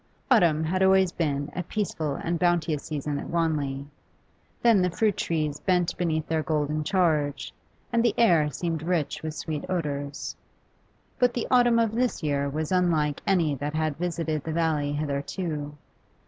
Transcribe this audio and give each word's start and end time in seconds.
Autumn 0.31 0.63
had 0.63 0.81
always 0.81 1.11
been 1.11 1.51
a 1.55 1.61
peaceful 1.61 2.15
and 2.15 2.39
bounteous 2.39 2.81
season 2.81 3.19
at 3.19 3.29
Wanley; 3.29 3.85
then 4.63 4.81
the 4.81 4.89
fruit 4.89 5.15
trees 5.15 5.59
bent 5.59 5.95
beneath 5.95 6.25
their 6.25 6.41
golden 6.41 6.83
charge, 6.83 7.53
and 7.93 8.01
the 8.03 8.15
air 8.17 8.49
seemed 8.49 8.81
rich 8.81 9.21
with 9.21 9.35
sweet 9.35 9.63
odours. 9.69 10.35
But 11.19 11.35
the 11.35 11.45
autumn 11.51 11.77
of 11.77 11.91
this 11.93 12.23
year 12.23 12.49
was 12.49 12.71
unlike 12.71 13.21
any 13.27 13.53
that 13.53 13.75
had 13.75 13.95
visited 13.97 14.43
the 14.43 14.53
valley 14.53 14.91
hitherto. 14.91 15.77